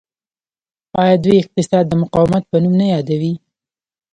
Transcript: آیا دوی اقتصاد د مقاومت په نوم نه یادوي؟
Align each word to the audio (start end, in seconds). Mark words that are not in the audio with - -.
آیا 1.01 1.15
دوی 1.23 1.35
اقتصاد 1.41 1.83
د 1.87 1.93
مقاومت 2.03 2.43
په 2.49 2.57
نوم 2.63 2.73
نه 2.81 2.85
یادوي؟ 2.93 3.33